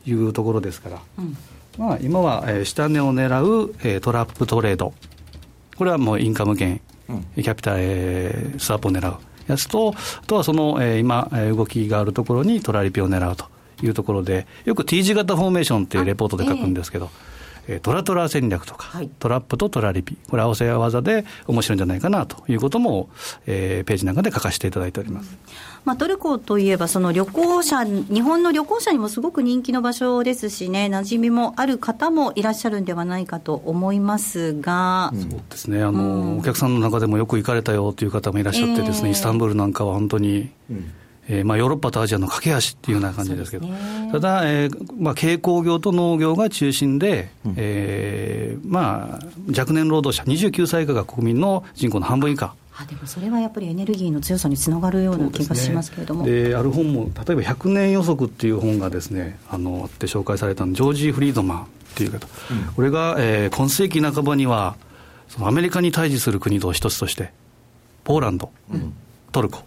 [0.06, 1.02] いうところですから。
[1.18, 1.38] うん。
[1.78, 4.94] まあ、今は、えー、下値を狙う、えー、トラップトレード、
[5.78, 13.46] これはもうインカムゲイン、うん、キャピタル、えー、スワップを狙うやつと、あとはその、えー、今、えー、動きがあるところにトラリピを狙うと
[13.84, 17.10] いうところで、よく T 字型フォーメーションっていうレポートで書くんですけど、
[17.82, 23.10] トラトラ戦略とか、はい、トラップとトラリピ、これ合わせ技で面白いんじゃないかなということも、
[23.46, 25.38] えー、ページなんかで書かせていただいております。
[25.86, 35.84] まあ、トルコといえば、その旅行者、日本の旅行者にもすごく人気の場所ですしね、馴染みもある方もいらっしゃるんではないかと思いますが、そうですね。
[35.84, 40.50] あの、うん、お客さんの中でもよく行かれたよという方もいらっしゃってですね、えー、イスタンブールなんかは本当に。
[40.72, 40.92] うん
[41.32, 43.68] えーまあ、ヨーロッパとアジアの架け橋っていうような感じですけど、
[44.12, 52.56] ただ、えーまあ、軽工業と農業が中心で、うん、えー、まあ、若年労働者、29歳以下が国民の人口の半分以下。
[52.76, 56.26] あでもそれはやっぱりエネルギーの強さにつながるような気がしますけれども。
[56.26, 61.66] で、ね、ある本も、例えば100年予測っていう本がですね、あのあって紹介されたジョージ・フリードマンっ
[61.96, 64.78] ていう方、うん、これが、えー、今世紀半ばには、
[65.28, 67.32] そのアメリカに対峙する国と一つとして、
[68.06, 68.94] ポーランド、うん、
[69.32, 69.64] トルコ、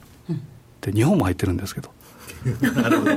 [0.90, 1.90] って日本も入ってるんですけど。
[2.60, 3.16] なるほど。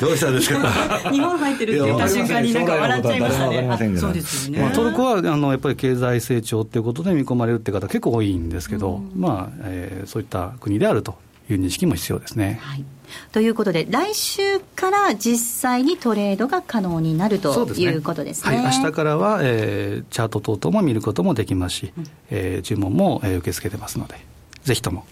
[0.00, 0.68] どうしたんですか？
[1.12, 3.96] 日本入ってるって言った瞬間になんか笑っちゃいましたね。
[3.98, 4.58] そうですね。
[4.58, 11.14] まあトルコはあのやっぱり経済成長っていうことで見込まれるって方結構多いんですけど、まあ、えー、そういった国であると
[11.48, 12.58] いう認識も必要ですね。
[12.60, 12.84] はい。
[13.30, 18.56] ということで、来週から実際にトレードが可能になるということですね。
[18.56, 24.16] はい、明日からは、えー、チャート等々も見ることもできますし、うん、えー、注文も、えー、受け付けてますので、
[24.64, 25.04] ぜひとも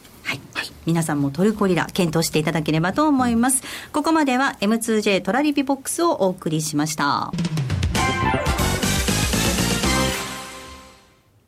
[0.87, 3.63] 皆さんもトルコリラ検討していただければと思います、
[3.93, 7.33] ここまでは M2J トラリピボックスをお送りしました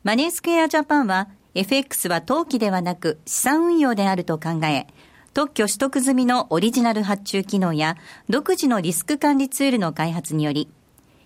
[0.05, 4.87] マネースクエアジャパンは FX は投機ではなく資産運用であると考え
[5.35, 7.97] 特許取得済みのオリジナル発注機能や
[8.29, 10.69] 独自のリスク管理ツールの開発により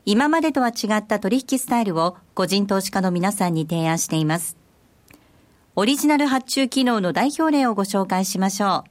[0.04, 4.65] 今までとは違った取引スタイルを個人投資家の皆さんに提案しています。
[5.78, 8.90] オリジナル発注機能の代表例をご紹介しましょう。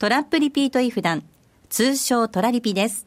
[0.00, 1.22] トラップリピートイフダン、
[1.68, 3.06] 通称トラリピです。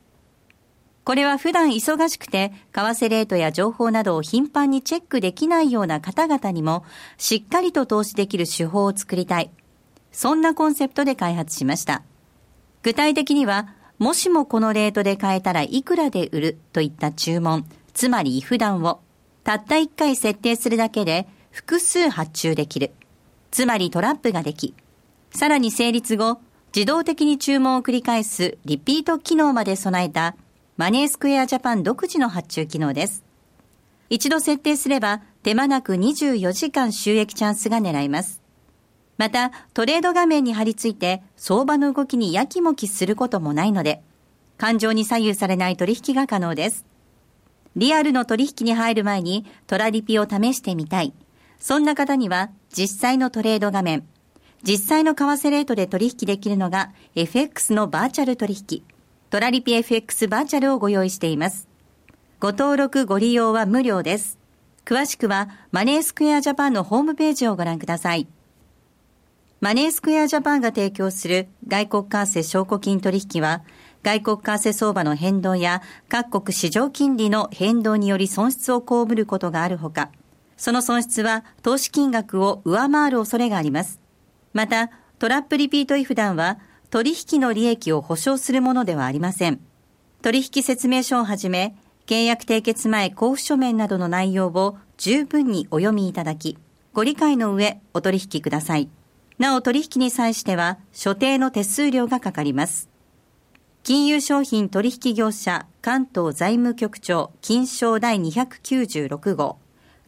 [1.04, 6.86] これは普段忙しくて、為替レートや情報などを頻繁にチェックできないような方々にも、
[7.18, 9.52] しっかりと投資できる手法を作りたい。
[10.14, 12.04] そんなコンセプトで開発しました。
[12.84, 19.02] 具体的には、もしもこのレートで買えたらいくらで売るといった注文、つまり普段を、
[19.44, 22.94] たった1回設定するだけで複数発注できる。
[23.52, 24.74] つまりトラップができ、
[25.32, 26.40] さらに成立後、
[26.76, 30.36] 自動的に注文を繰り返すリピート機能まで備えた
[30.78, 33.24] マネースクエアジャパン独自の発注機能です。
[34.10, 38.42] 一度設定すれば手間なく24時間収益チャンスが狙います。
[39.18, 44.02] また、トレード画面に貼り付いて相場の動きにやきもきすることもないので、
[44.58, 46.86] 感情に左右されない取引が可能です。
[47.76, 51.14] リアルの取引に入る前にトラリピを試してみたい。
[51.60, 54.08] そんな方には実際のトレード画面、
[54.64, 58.84] 実際の為替レートで取引できるのが FX のバーチャル取引、
[59.30, 61.68] トラリピ FX バーチャルをご用意しています。
[62.40, 64.38] ご登録ご利用は無料です。
[64.86, 68.28] 詳しくはマネースクエアジャパンのホームページをご覧ください。
[69.60, 73.62] マネースクエアジャパンが提供する外国為替証拠金取引は、
[74.04, 80.12] 外国為替相場の変動や各国市場金利の変動により損失を被ることがあるほか、
[80.60, 84.02] その損失は投資金額を上回る恐れがあります。
[84.52, 89.62] また、トラップリピート違反団は取引の利益を保証するものではありません。
[90.22, 91.76] 取引説明書をはじめ、
[92.08, 96.58] 契約締結前交付書面などの内容を十分にお読みいただき、
[96.92, 98.90] ご理解の上お取引ください。
[99.38, 102.90] なお取引に際しては所定の手数料がかかります。
[103.84, 109.58] 金融商品取引業者関東財務局長金賞第296号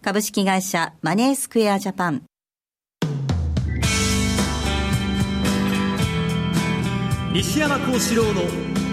[0.03, 2.23] 株式会社マネースクエアジャパン
[7.31, 8.41] 西山幸四郎の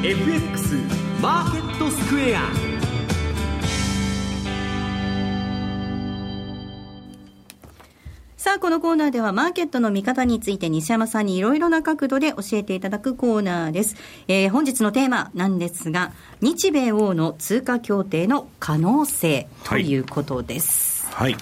[0.04, 0.74] FX
[1.22, 2.68] マーケットスクエア
[8.48, 13.96] さあ、このコーナーではマーケットの見方について西山さんにいろいろな角度で教えていただくコーナーです。
[14.26, 20.97] えー、本日のテーマなんですが、日米欧の通貨協定の可能性ということです。
[20.97, 21.36] はい、はい。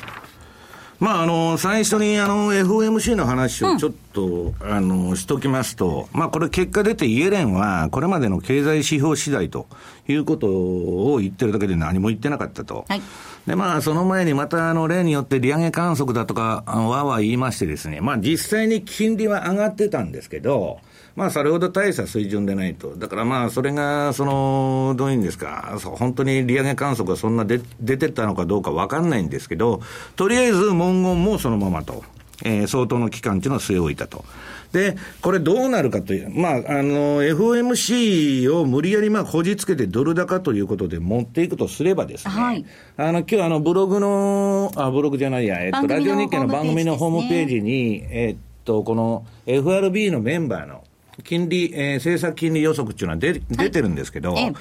[0.98, 9.66] まあ、あの、最初にあの、FOMC の話をちょっと、うん、あの、しときますと、まあ、これ結果出てイエレンは、これまでの経済指標次第と
[10.08, 12.86] いうことを言ってるだけで何も言ってなかったと。
[12.88, 13.02] はい。
[13.46, 20.80] で、まあ、その前にまた、あの、例によって利上げ観測だとか、わわ言いましてですね、まあ、実際に金利は上がってたんですけど、
[21.16, 22.94] まあ、それほど大した水準でないと。
[22.94, 29.80] だからまあ、それが、その、どういうんですか、本当に利上げ観測がそんな出出てたのかどうかわかんないんですけど、
[30.14, 32.04] とりあえず文言もそのままと。
[32.44, 34.24] えー、相当の期間っていうのを据え置いたと。
[34.72, 42.64] で、これどうなるかという、まあ、あの、FOMC を無理やりまあ、こじつけてドル高ということで持っていくとすればですね、はい、
[42.96, 50.84] あの、今日あの、ブログの、あ、ブログじゃないや、えっと、ラジオ日経の番組のホームページに、えっと、この FRB のメンバーの、
[51.24, 54.54] 金利、えー、政策金利予測っていうのは出出てるんですけど、はい、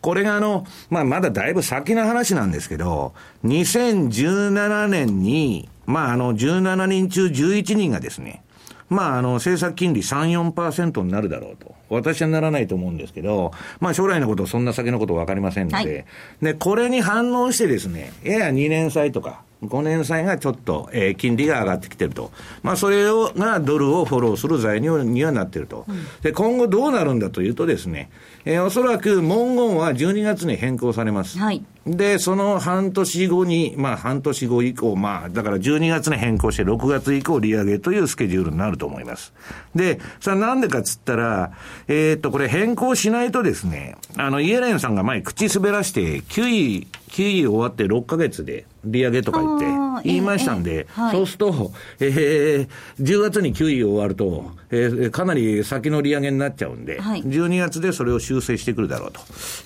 [0.00, 8.42] これがあの、まあ、まだだいぶ先の話なんですけど、2017年に、まあ、あの、17人中11人がですね、
[8.88, 11.74] まあ、あの、政策金利3、4%になるだろうと。
[11.88, 16.04] 私はならないと思うんですけど、まあ、将来のこと、そんな先のこと分かりませんので、はい、
[16.42, 22.30] で、これに反応してですね、やや2年債とか、5年債がちょっと、えー、金利が上がってきてると。
[22.62, 25.84] まあ、それを、がドルをフォローする材料にはなってると。
[26.22, 28.10] で、今後どうなるんだというとですね、
[28.44, 31.38] えー、おそらく文言は12月に変更されます。
[31.38, 31.64] はい。
[31.86, 39.32] で、その半年後に、まあ半年後以降、まあだから12月に変更して6月以降利上げというスケジュールになると思います。
[39.74, 41.52] で、それはなんでかっつったら、
[41.88, 49.66] えー、っと、これ変更しないとですね、あの、イエレンさんが前口滑らして、9位、9位終わって6ヶ月で利上げとか言って、
[50.04, 52.68] 言いましたんで、えーえーはい、そうすると、えー、
[53.00, 59.20] 10月に9位終わると、えー、かなり先の利上げになっちゃうんで、はい、12月でそれを修正してくるだろうと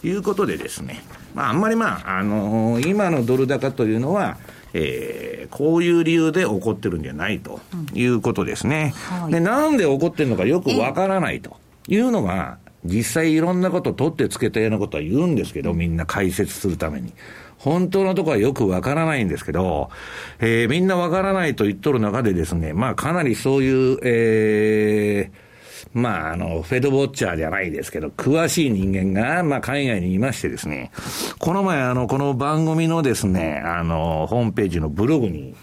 [0.06, 1.02] いうことでですね、
[1.34, 4.38] まあ、あんまりまあ、あのー、今のドル高というのは、
[4.72, 7.60] えー、こういう理由で起こってるんじゃないと
[7.92, 8.94] いうことですね。
[9.12, 17.12] うんはい、で、なんで起こってるのかよくわからないというのが、実際いろんなこと取ってつけたようなことは言うんですけど、みんな解説するために。
[17.58, 19.90] 本当のところはよくわからないんですけど、
[20.38, 25.43] えー、みんなわからないと言っとる中でですね、まあかなりそういう、えー、
[25.92, 30.90] まあ、あの、フェドウォッチャーじゃないですけど、詳しい人間が、まあ、海外にいましてですね、
[31.38, 35.54] この前、あの、この番組のですね、あの、ホームページのブログに、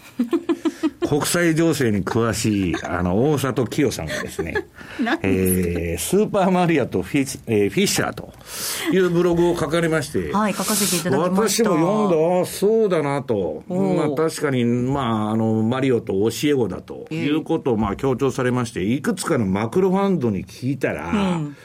[1.12, 4.66] 国際情勢に詳しい、あの、大里清さんがですね、
[5.20, 8.32] えー、スーパーマリアとフィ,、えー、フィッシャーと
[8.90, 11.68] いうブログを書かれまして、はい、書かせていただきました。
[11.68, 13.62] 私も読んだ、あそうだなと。
[13.68, 21.56] まあ確かに、まあ、あの、マリオと教え子だということを、まあ強調されまして、いくつかのマクロファンドに聞いたら、うん、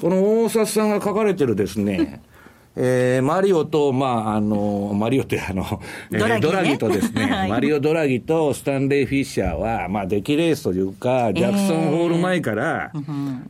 [0.00, 2.22] この大里さんが書かれてるですね、
[2.74, 5.80] えー、マリオと、まあ、あの、マリオってあの、
[6.10, 12.90] ドラギ、ね,、ドラギとですね、 はい、マリオ・ドラギとスタンレー・フィッシャーは、まあ、出来レースというか、ジャクソンホール前から、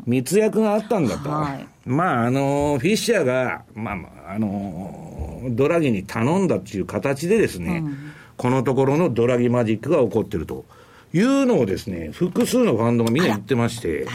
[0.06, 1.30] 密約があったんだと。
[1.86, 7.96] まあ、あの、フィッシャーが、まあ、あの、ドラギに頼んだっていう形でですね、うん、
[8.36, 10.64] このところのドラギマジックが起こってると。
[11.14, 14.06] いうのをですね、複数のファンドがみんな言ってまして、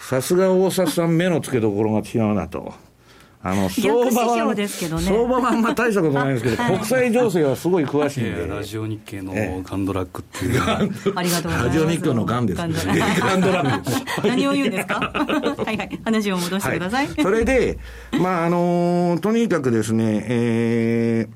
[0.00, 2.72] さすが大札さん目の付けどころが違うなと。
[3.42, 4.88] あの 相場は、ね、相
[5.26, 10.60] 場はあんま大したことないんですけど、国際情勢はすごい詳しいんで、ラジオ日経のガンドラックっていう、
[11.16, 11.66] ありがとうございます。
[11.66, 12.74] ラジオ日経のガンですね、
[13.18, 14.28] ガンドラック。
[14.28, 14.96] 何を言うんですか、
[15.64, 17.78] はいはい、話を戻してください、はい、それで、
[18.20, 21.34] まああのー、とにかくですね、えー、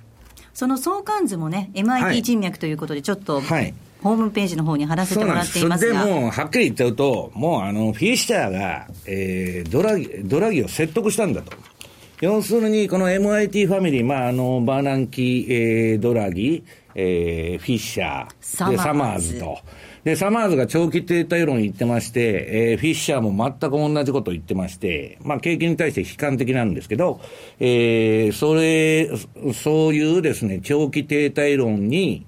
[0.52, 6.04] その相関図もね、MIT 人脈ということで、ちょっと、はい、ホームページの方に貼らせてもらっていますが。
[6.04, 11.52] でも、はっきり言っちゃうと、もうあの、フィッシャーが、えー、ドラギ、ドラギを説得したんだと。
[12.24, 19.58] 要するに、この MIT ファミリー、まあ、あの、バーナンキ、えー、ドラギ、えー、フィッシャー、で、サマーズと。
[20.04, 27.20] で、サマーズが長期停滞論言ってまして、えー、フィッシャーも全く同じこと言ってまして、まあ、景気に対して悲観的なんですけど、
[27.60, 29.10] えー、それ、
[29.52, 32.24] そういうですね、長期停滞論に、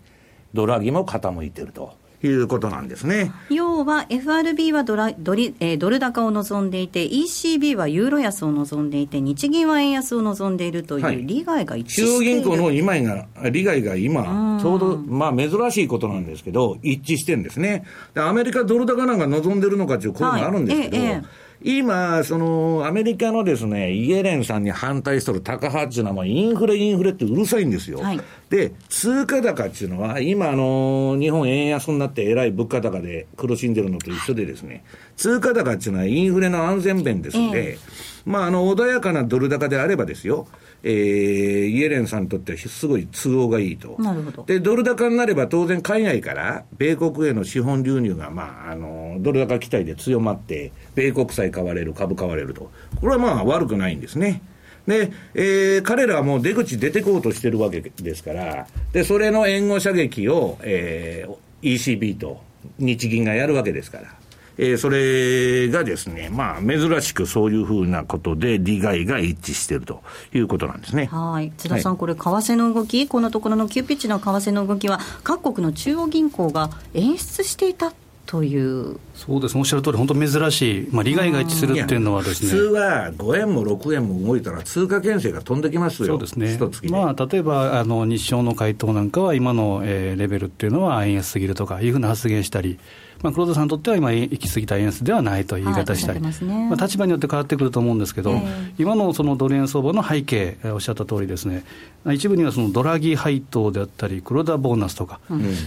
[0.53, 1.95] ドラギも傾いてると。
[2.27, 3.33] いうことなんですね。
[3.49, 17.85] 要は FRB はドラドリ、えー、ドル高を望んでいて、ECB はユーロ安を望んでいて、日銀は円安を望んでいるという利害が一致している、中央銀行の今が利害が今、ちょうど、まあ、珍しいことなんですけど、一致してるんですね。
[18.15, 27.99] アメリカドル高なんか望んでるのかという声もあるんですけど、はいええ今、その、アメリカのですね、イエレンさんに反対しとる高派っていうのは、インフレ、インフレってうるさいんですよ。
[27.99, 34.85] はい、で、通貨高っていうのは、今、あの、日本円安になってえらい物価高で苦しんでるのと一緒でですね、
[35.17, 37.79] 通貨高っていうのはインフレの安全弁ですんで、えー、
[38.31, 40.47] まあ、あの、穏やかなドル高であればですよ、
[40.89, 40.93] えー、
[41.67, 43.97] イエレンさんにとってはすごい都合がいいと。
[43.99, 44.45] なるほど。
[44.45, 52.71] で、ドル高になれば当然海外から米国への資本流入が、まあ、あの、ドル高期待で強まって、米国債買われる、株買われると。
[53.01, 54.43] これはまあ悪くないんですね。
[54.87, 62.41] で、えー、彼らはもう出口出てこうとしてるわけですから、で、それの援護射撃を、えー、ECB と
[62.79, 64.16] 日銀がやるわけですから。
[64.59, 71.07] えー、それがですね、まあ、珍しくそういうふうなことで、利害が一致しているということなんですね。
[71.07, 71.53] はい。
[71.57, 77.93] 津田さん、はい、これ、為替の動き、このところの急ピッチの為替の動きは、各国の中央銀行が演出していた
[78.27, 78.99] という。
[79.15, 86.59] そうです、おっしゃる通り、本当珍しい、まあ、利害が一致するっていうのはですね、普通は5円も6円も動いたら、通貨牽制が飛んできますよ、そうですね、
[86.91, 92.79] まあ、例えばあの日商の回答なんかは、今の、えー、レベルっていうのは円安すぎるとかいうふうな発言したり、
[93.23, 101.65] まあ、黒田さんにとっては今、行き過ぎた円安ではないという言い方したり、はいね、まあ、立場によって変わってくると思うんですけど、えー、今のそのドル円相場の背景、おっしゃった通りですね、
[102.13, 105.21] 一部にはそのドラギ配当であったり、黒田ボーナスとか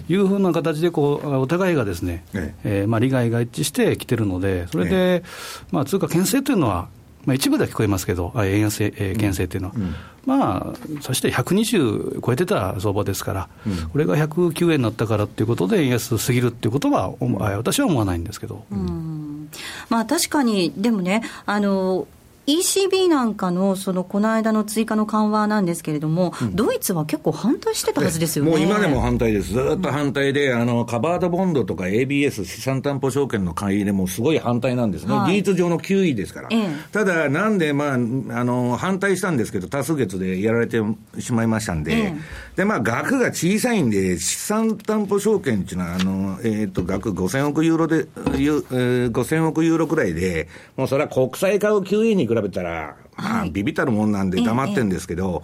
[0.08, 2.84] いうふうな形でこう、お互いがですね、ええ。
[2.86, 5.24] ー、まあ、利害が一致してきてるので、それで、
[5.72, 6.88] まあ、通貨牽制というのは、
[7.26, 9.96] まあ、一部では聞こえますけど、円安、えー、牽制っていうのは、うん、
[10.30, 17.16] まあ、そして120超えてた相場ですから、うん、これが109円になったからっていうことで、円安すぎるっていうことは、
[17.58, 18.64] 私は思わないんですけど。
[19.90, 22.08] まあ、確かに、でもね、あの
[22.50, 28.52] ECB なんかのそのこの間の追加の緩和なんですけれども、うん、ドイツは結構反対してたはずですよね。
[28.52, 40.82] もう今でも反対です、ずっと反対で、うん、あのカバードボンドとか ABS、資産担保証券の買い入れもすごい反対なんですね、はい、事実上の9位ですから、ええ、ただ、なんで、まあ、あの反対したんですけど、多数決でやられて
[41.20, 42.14] しまいましたんで、え、
[42.56, 55.44] でまあ、額が小さいんで、資産担保証券っていうのは、あのえーと、額5000億ユーロで、5000億ユーロくらいで、もうそれは国債買う9位に比べべたら、まあ、ビビたるもんなんで黙ってんですけど、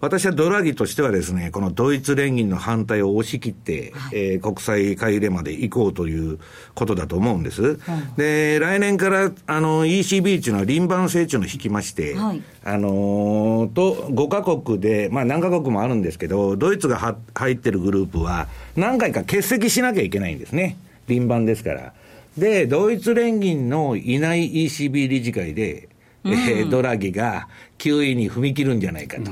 [0.00, 6.38] 私はドラギとしてはですね、このドイツ連銀の反対を押し切って、はい、えー、国際買い入れまで行こうという
[6.74, 7.78] ことだと思うんです。
[8.16, 20.76] で、来年からあの ECB っていうのは輪番成長の引きまして、はい、あのー、と、5カ国で、まあ何カ国もあるんですけど、ドイツがは入ってるグループは何回か欠席しなきゃいけないんですね。
[21.08, 21.92] 輪番ですから。
[22.36, 25.88] で、ドイツ連銀のいない ECB 理事会で、
[26.24, 27.48] えー、ドラギが
[27.78, 29.30] 9位に踏み切るんじゃないかと。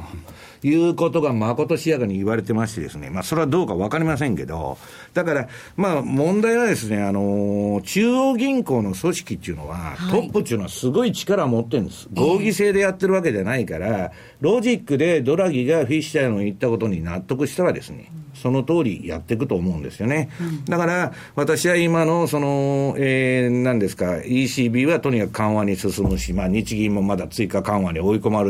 [0.65, 4.79] いうことがまことしやかに言われてましてですね、まあ、それはどうかわかりませんけど、
[5.13, 12.09] だから、まあ、問題はですね、あの、中央銀行の組織っていうのは、はい、トップっていうのはすごい力を持ってるんです。
[12.13, 20.31] 合議制でやってるわけじゃないから、ロジックでドラギがフィッシャーの言ったことに納得したらですね、その通りやっていくと思うんですよね。
[20.67, 28.45] だから、私は今の、その、えー、何ですか、ECB はとにかく緩和に進むし、まあ、日銀もまだ追加緩和に追い込ま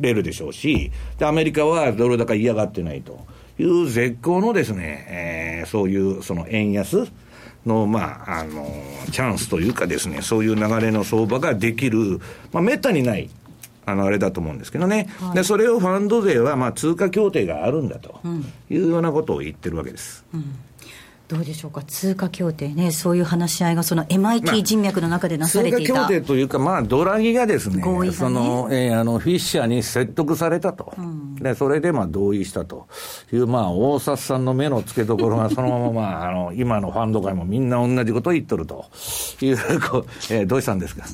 [0.00, 3.26] れるでしょうし、で、アメリカはドル高嫌がってないと
[3.58, 7.08] いう絶好のですね、えー、そういうその円安
[7.66, 8.66] の、まあ、あの、
[9.10, 12.20] チャンスというかですね、そういう流れの相場ができる、
[12.52, 13.28] まあ、めったにない
[13.86, 15.08] あの、あれだと思うんですけどね。
[15.18, 18.20] はい、で、それをファンド税は、まあ、通貨協定があるんだと
[18.70, 20.24] いうようなことを言ってるわけです。
[20.34, 20.54] うん
[21.28, 28.12] どうでしょうか、通貨協定ね、そういう話し合いがその MIT 人脈の中でなされていた、まあ、通貨協定というか、まあ、ドラギがですね、ね。
[28.12, 32.88] そのえー、あのフィッシャーに説得されたと、うん、でそれでまあ同意したと
[33.30, 38.86] いう、まあ、大札さんの目の付けどころが、 そのまま、まあ、あの今のファンド界もみんな同じことを言っとると。
[39.40, 41.04] いうこう、えー、どうしたんですか、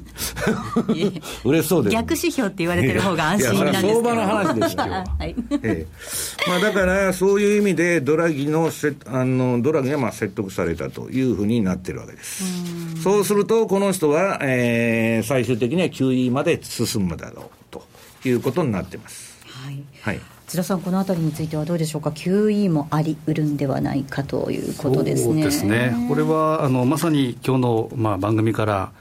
[1.45, 4.03] 嬉しそうです逆指標って言われてる方が安心なんですけど。
[4.03, 5.27] 相場の話ですよ、は。
[5.27, 5.35] い。
[5.63, 13.03] えーまあ、だから、そういう意味で、ドラギのせあのドラギがまあ説得されたというふうになってるわけです。
[13.03, 17.87] そうすると、この人は、えー、最終的には QE まで進むだろうと
[18.25, 19.35] いうことになってます。
[19.47, 25.43] はい、はい津田さん、このあたりについてはどうでしょうか、QE もありうるんではないかということですね。
[25.43, 28.93] ですねこれはあのまさに今日のまあ番組から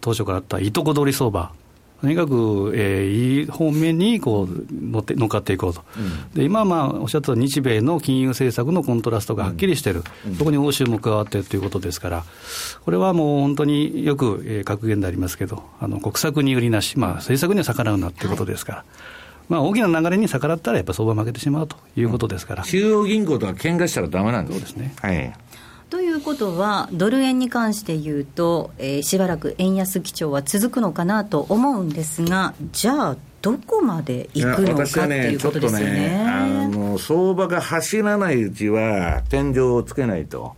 [0.00, 1.52] 当初からあったいとこ取り相場
[2.00, 12.24] とにかく、えー、いい方面にこう乗って乗っかっていこうと、うん、で今、まあ、おっしゃった日米の金融政策のコントラストがはっきりしてる、うん、そこに欧州も加わっているということですから、
[12.84, 18.78] これはもう本当によく、えー、格言でありますけど、あの国策に売りなし、まあ、政策には逆らうなということですから。
[18.78, 18.86] はい。
[19.48, 24.58] まあ、大きな流れに逆らったら、やっぱ相場負けてしまうということですから、中央銀行とは喧嘩したらだめなんです。
[24.58, 24.94] そうですね。
[25.00, 25.34] はい
[25.90, 40.56] ということは、ドル円に関して言うと、えー、しばらく円安基調は続くのかなと思うんですが、じゃあ、どこまで行くのか、っていうことですよね、ね、あの相場が走らないうちは、天井をつけないと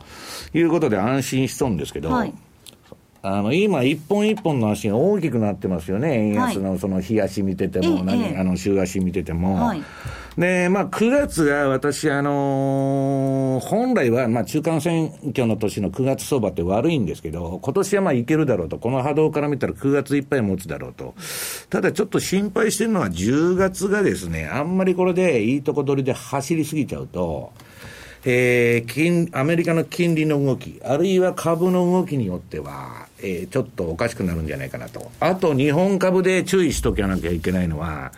[0.52, 2.34] いうことで安心しそうんですけど、はい、
[3.22, 9.56] あの今、一本一本の足が大きくなってますよね、円安のその日足見てても、何、ええ、あの週足見てても。
[9.66, 9.82] はい。
[10.38, 21.14] で、まあ、9月が私、あのー、本来は、まあ、中間選挙の年の9月相場って悪いんですけど、今年はまあいけるだろうと、この波動から見たら9月いっぱい持つだろうと。
[21.68, 27.52] ただちょっと心配してるのは10月がですね、あんまりこれでいいとこ取りで走りすぎちゃうと、
[28.24, 35.10] えー、金、アメリカの金利の動き、あるいは株の動きによっては、えー、ちょっとおかしくなるんじゃないかなと。
[35.20, 38.12] あと、日本株で注意しときゃなきゃいけないのは、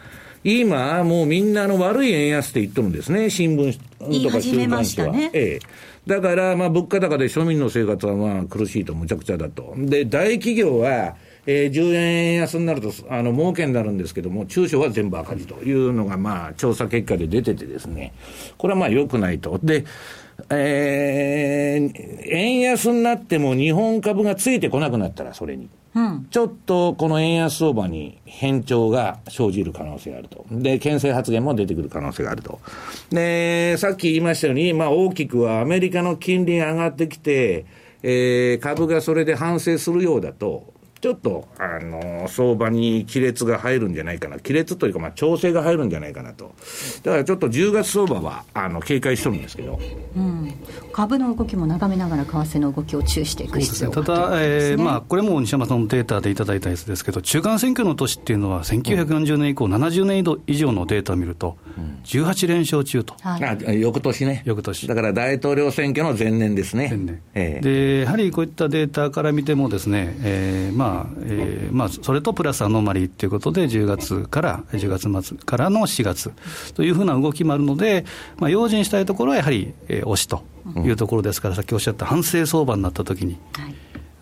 [0.45, 5.13] 今、もうみんなの悪い円安って言ってるんですね、新聞とか週刊誌は。
[5.13, 9.75] ね、ええだから、まあ、物価高で庶民の生活はまあ苦しいと、むちゃくちゃだと。
[9.77, 11.15] で、大企業は、
[11.47, 18.13] えー、10円安になると、あの、儲けになるんですけども、中小は全部赤字というのが、まあ、調査結果で出ててですね、
[18.59, 19.61] これはまあ良くないと。
[19.63, 19.85] で、
[20.51, 25.69] えー、円安になっても日本株がついてこなくなったら、それに。
[25.95, 30.47] うん、ちょっとこの円安相場に変調が生じる可能性があると。
[30.51, 32.61] で、牽制発言も出てくる可能性があると。
[33.11, 37.67] で、さっき言いましたように、まあ大きくはアメリカの金利が上がってきて、
[38.03, 40.72] えー、株がそれで反省するようだと、
[41.03, 44.39] ちょっと、あの、相場に亀裂が入るんじゃないかな。
[44.39, 46.55] 亀裂というか、まあ、調整が入るんじゃないかなと。
[47.03, 49.81] だからちょっと10月相場は、あの、警戒しとるんですけど。
[50.17, 50.55] うん。
[50.93, 61.57] 株の動きも眺めながら、為替の動きを注意していく必要がある、ね、ただ、えー、まあ、これも西山さんのデータでいただいたやつですけど、中間選挙の年っていうのは、1940年以降、70年以上のデータを見ると、
[62.05, 63.17] 18連勝中と。
[63.23, 64.43] はい、あ翌年ね。
[64.45, 64.87] 翌年。
[64.87, 66.91] だから大統領選挙の前年ですね。
[66.91, 67.21] 前年。
[67.35, 76.33] えー、で、やはりこういったデータから見てもですね、えー、まあ、まあ、えーまあ、それとプラスアノマリーということで、10月から、10月末からの4月
[76.75, 78.05] というふうな動きもあるので、
[78.37, 80.45] まあ、用心したいところはやはり、えー、押しと
[80.77, 83.39] いうところですから、さっきおっしゃった反省相場になったときに、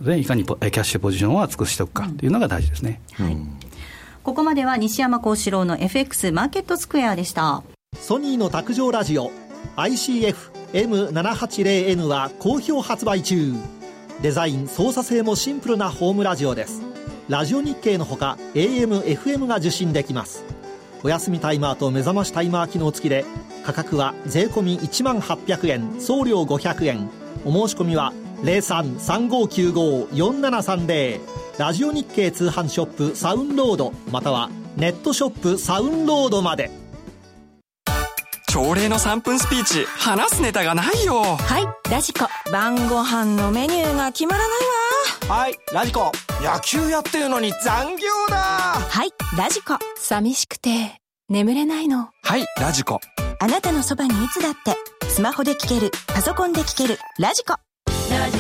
[0.03, 3.01] はい、いかにキャッシュポジションを厚くしておくかというのが大事ですね。
[3.19, 3.37] うん、はい。
[4.23, 7.63] ここまでは西山幸四郎の FX マーケットスクエアでした。
[7.99, 9.33] ソニーの卓上ラジオ
[9.77, 13.55] ICF-M780N は好評発売中
[14.23, 16.83] デザイン操作性もシンプルなホームラジオです。
[17.31, 20.45] ラジオ日経のほか AM、FM が受信できます。
[21.03, 23.25] お休みタイマーと目覚ましタイマー機能付きで
[23.65, 27.09] 価格は税込1万800円送料500円。
[27.47, 28.13] お申し込みは
[28.43, 31.21] 0335954730
[31.59, 36.80] ラジオ日経通販ショップサウンロードまたはネットショップサウンロードまで。
[38.51, 46.11] 朝礼の3分スピーチ話すネタがないよはいラジコ晩ご飯のメニューが決まらないわはいラジコ
[46.43, 52.99] 野球やってるのに残業だはいラジコ寂しくて眠れないのはいラジコ
[53.39, 54.75] あなたのそばにいつだって
[55.09, 58.40] スマホで聞けるパソコンで聞けるラジコラジコ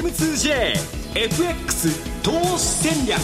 [0.00, 1.12] M2JFX
[2.22, 3.20] 投資戦略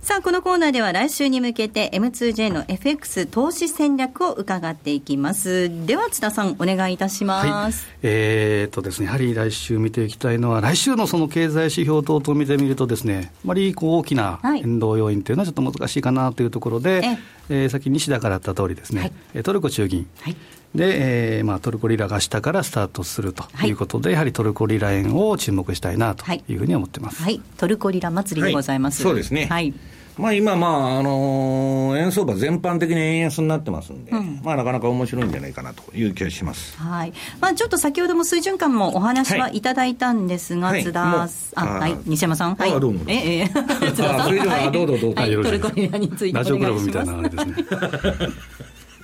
[0.00, 5.68] さあ、このコーナーでは来週に向けて M2J の FX 投資戦略を伺っていきます。
[5.84, 7.86] では津田さん、お願いいたします。
[7.86, 17.18] はい、えー、っとですね、やはり来週見ていきたいのは、来週のその経済指標等々を見てみるとですね、あまりこう大きな変動要因というのはちょっと難しいかなというところで、はい、
[17.48, 20.06] えー、さっき西田からあった通りですね、はい、トルコ中銀。
[20.20, 20.36] はい
[20.74, 23.70] で、えーまあ、トルコリラが下からスタートするとい。
[23.72, 26.42] うことで、はい、やはりトルコリラ円を注目したいなとい。
[26.50, 29.74] うふうに思ってます、はい、トルコリラ祭りでございます、はい、そうですね、はい。
[30.18, 37.12] まあ、今、まああのー、円相場全般的に円安になってますんで、うん、まあ、なかなか面白いんじゃないかなという気がします、はい。
[37.40, 39.60] まあ、ちょっと先ほども水準感もお話はい。
[39.60, 43.48] ただいたんですが、はい、津田あ、はい、西山さん、はい、あどうもええ。
[43.94, 46.52] 津田さん、はい、どうぞどうぞ、はい、トルコリラについてお願いします。
[46.52, 48.34] ラジオクラブみたいなあれですね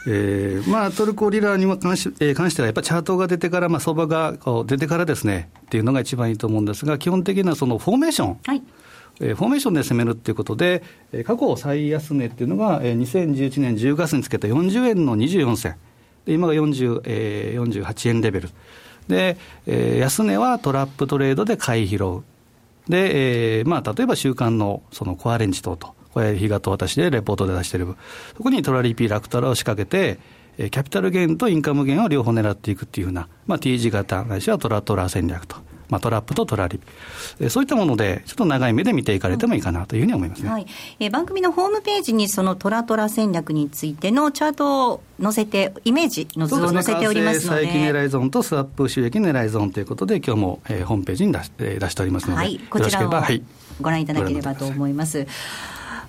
[0.07, 4.35] えーまあ、トルコリラに関し,、えー、関しては、やっぱりチャートが出てから、まあ、相場が
[4.67, 8.63] 出てからですねっていうのが一番いいと思うんですが、基本的なそのフォーメーション、はい。
[9.21, 10.83] えー、フォーメーションで攻めるっていうことで、
[11.13, 15.77] えー、過去最安値っていうのが、えー、2011年10月につけた40円の24銭、
[16.27, 18.51] で今が40、えー、48円レベル、
[19.09, 19.37] で、
[19.67, 22.23] えー、安値はトラップトレードで買い拾う、
[22.89, 25.95] で、えーまあ、例えば週間のそのコアレンジ等と。
[26.15, 27.89] これ、日がと私でレポートで出している、
[28.37, 30.21] そこにトラリピー、ラクタラを仕掛けて、
[30.57, 35.57] キャピタルゲインとインカムゲインを両方狙っていくっていうふうな、まあ、T 字型、ないしはトラトラ戦略と。
[35.89, 40.67] まあ、トラップとトラリピ、そういったもので、ちょっと長い目で見ていかれてもいいかなというふうに思いますね、はい、
[40.99, 53.11] えー、番組のホームページに、そのトラトラ戦略についてのチャートを載せて、イメージの図を載せておりますので、でね、狙いゾーンとスワップ収益狙いゾーンということで、今日も、えー、ホームページに出し,、えー、出しておりますので、はい、こちらを
[53.81, 55.27] ご覧いただければと思います。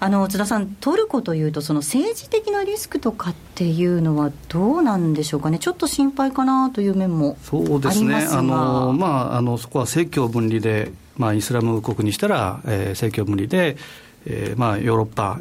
[0.06, 13.78] あの津田さん、トルコというと、その政治的なリスクとかっていうのは、どうなんでしょうかね、ちょっと心配かなという面もそうですね、あのまあ、あのそこは政教分離で、まあ、イスラム国にしたら、えー、政教分離で、
[14.28, 15.40] えーまあ、ヨーロッパ、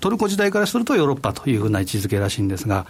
[0.00, 2.84] トルコ時代からするとヨーロッパというふうな位置づけらしいんですが、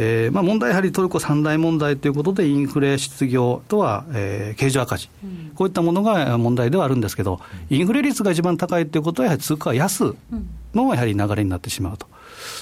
[0.00, 10.14] えーまあ、問題やはりトルコ三大問題ということで、インフレ、失業とは、えー、経常赤字、うん、こういったものが問題ではあるんですけど、インフレ率が一番高いということは、やはり通貨安
[10.72, 12.06] のやはり流れになってしまうと。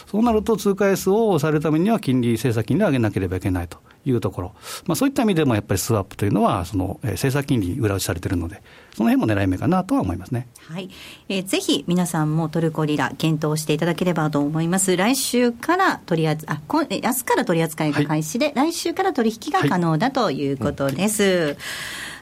[0.07, 3.79] そうなると、通貨安を抑えるためには、金利、政策金利を上げなければいけないと。
[4.07, 4.55] いうところ、
[4.87, 8.63] まあ、そういった意味でもやっぱりスワップというのは、その、えー、政策金利裏打ちされているので、
[8.97, 10.49] その辺も狙い目かなとは思いますね。
[10.71, 10.89] はい。
[11.29, 14.97] えー、ぜひ皆さんもトルコリラ検討していただければと思います。
[14.97, 21.23] 来週から取り扱、あ、こ明日から取り扱いが開始で、はい、来週から取引が可能だということです。
[21.23, 21.57] はいうん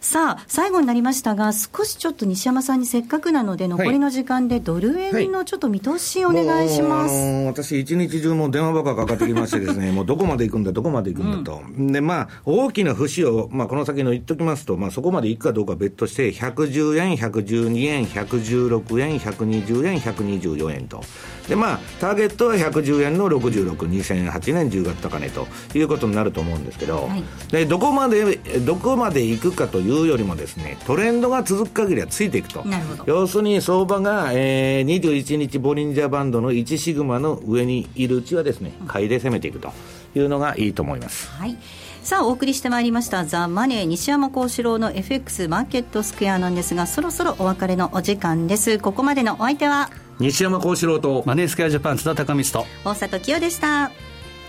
[0.05, 7.15] さあ、最後になりましたが、少しちょっと西山さんにせっかくなので、残りの時間でドル円のちょっと見通しお願いします。
[7.15, 11.63] はいはい、私、一日中も電話ばっかかかってきましてですね、 もうどこまで行くんだ、どこまで行くんだと。
[11.67, 16.31] うん、で、まあ、大きな節を、まあ、この先の言っときますと、まあ、そこまで行くかどうか別として、
[16.65, 21.03] 110円、112円、116円、120円、124円と。
[21.49, 32.65] でまあターゲットは110円の66、2008年10月高値ということになると思うんですけど、はい、でどこまでどこまでいくかというよりもですねトレンドが続く限りはついていくと。
[33.07, 39.73] 要するに相場が、えー、21日ボリンジャーバンドの1シグマの上にいるうちはですね買いで攻めていくと
[40.15, 41.29] いうのがいいと思います。
[41.31, 41.57] はい
[42.05, 48.79] さあお送りしてまいりましたザ・マネー西山幸四郎の FX マーケットスクエアなんですがそろそろお別れのお時間です。
[48.79, 49.89] ここまでのお相手は？
[50.21, 53.91] 西山幸四郎とマネースクエアジャパン津田隆光と大里清でした。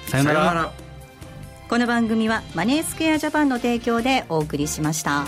[0.08, 0.74] さよなら。
[1.70, 5.26] この番組はマネースクエアジャパンの提供でお送りしました。